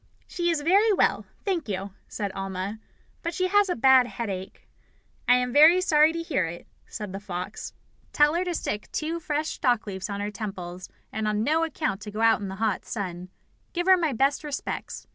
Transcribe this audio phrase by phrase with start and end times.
[0.25, 2.79] "She is very well, thank you," said Alma,
[3.21, 4.67] "but she has a bad headache."
[5.27, 7.75] "I am very sorry to hear it," said the fox.
[8.11, 12.01] "Tell her to stick two fresh dock leaves on her temples, and on no account
[12.01, 13.29] to go out in the hot sun.
[13.73, 15.05] Give her my best respects.